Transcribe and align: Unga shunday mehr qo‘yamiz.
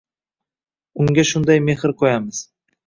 Unga 1.03 1.27
shunday 1.33 1.63
mehr 1.69 1.97
qo‘yamiz. 2.03 2.45